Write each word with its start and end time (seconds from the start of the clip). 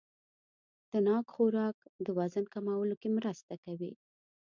د 0.91 0.93
ناک 1.07 1.25
خوراک 1.33 1.77
د 2.05 2.07
وزن 2.17 2.45
کمولو 2.53 2.95
کې 3.01 3.09
مرسته 3.17 3.53
کوي. 3.63 3.93